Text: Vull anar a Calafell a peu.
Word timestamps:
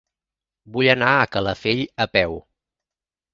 Vull 0.77 0.89
anar 0.93 1.09
a 1.17 1.27
Calafell 1.35 1.83
a 2.07 2.09
peu. 2.19 2.35